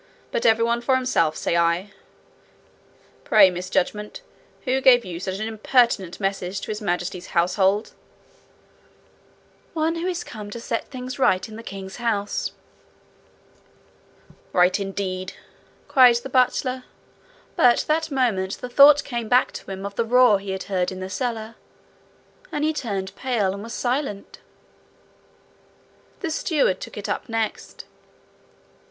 but 0.31 0.47
every 0.47 0.63
one 0.63 0.81
for 0.81 0.95
himself, 0.95 1.37
say 1.37 1.55
I! 1.55 1.91
Pray, 3.23 3.51
Miss 3.51 3.69
judgement, 3.69 4.23
who 4.63 4.81
gave 4.81 5.05
you 5.05 5.19
such 5.19 5.37
an 5.37 5.47
impertinent 5.47 6.19
message 6.19 6.59
to 6.61 6.71
His 6.71 6.81
Majesty's 6.81 7.27
household?' 7.37 7.91
'One 9.73 9.97
who 9.97 10.07
is 10.07 10.23
come 10.23 10.49
to 10.49 10.59
set 10.59 10.87
things 10.87 11.19
right 11.19 11.47
in 11.47 11.55
the 11.55 11.61
king's 11.61 11.97
house.' 11.97 12.51
'Right, 14.53 14.79
indeed!' 14.79 15.33
cried 15.87 16.15
the 16.15 16.29
butler; 16.29 16.85
but 17.55 17.85
that 17.87 18.09
moment 18.09 18.57
the 18.59 18.69
thought 18.69 19.03
came 19.03 19.29
back 19.29 19.51
to 19.51 19.69
him 19.69 19.85
of 19.85 19.93
the 19.97 20.03
roar 20.03 20.39
he 20.39 20.49
had 20.49 20.63
heard 20.63 20.91
in 20.91 20.99
the 20.99 21.11
cellar, 21.11 21.53
and 22.51 22.63
he 22.63 22.73
turned 22.73 23.15
pale 23.15 23.53
and 23.53 23.61
was 23.61 23.75
silent. 23.75 24.39
The 26.21 26.31
steward 26.31 26.81
took 26.81 26.97
it 26.97 27.07
up 27.07 27.29
next. 27.29 27.85